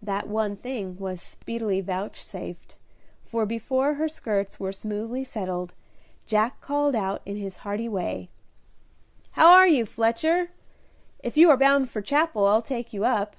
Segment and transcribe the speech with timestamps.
[0.00, 2.76] That one thing was speedily vouchsafed,
[3.26, 5.74] for before her skirts were smoothly settled,
[6.24, 8.30] Jack called out, in his hearty way,
[9.32, 10.52] "How are you, Fletcher?
[11.22, 13.36] If you are bound for Chapel I'll take you up."